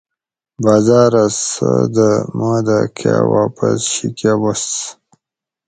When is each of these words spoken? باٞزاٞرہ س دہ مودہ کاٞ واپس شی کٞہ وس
باٞزاٞرہ 0.63 1.25
س 1.39 1.43
دہ 1.95 2.09
مودہ 2.37 2.79
کاٞ 2.97 3.23
واپس 3.31 3.79
شی 3.91 4.07
کٞہ 4.17 4.33
وس 4.41 4.65